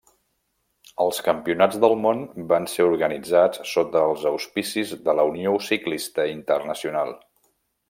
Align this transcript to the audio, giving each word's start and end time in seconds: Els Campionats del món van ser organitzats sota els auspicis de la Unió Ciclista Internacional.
Els 1.03 1.19
Campionats 1.27 1.77
del 1.83 1.93
món 2.05 2.23
van 2.53 2.65
ser 2.71 2.87
organitzats 2.87 3.61
sota 3.75 4.03
els 4.07 4.25
auspicis 4.33 4.95
de 5.09 5.17
la 5.21 5.29
Unió 5.35 5.55
Ciclista 5.69 6.29
Internacional. 6.35 7.17